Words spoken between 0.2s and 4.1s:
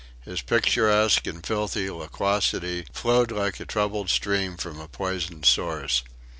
His picturesque and filthy loquacity flowed like a troubled